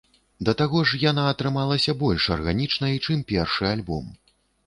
[0.47, 4.11] Да таго ж, яна атрымалася больш арганічнай, чым першы альбом.